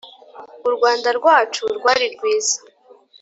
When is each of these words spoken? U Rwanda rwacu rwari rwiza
U 0.67 0.69
Rwanda 0.75 1.09
rwacu 1.17 1.63
rwari 1.77 2.05
rwiza 2.15 2.57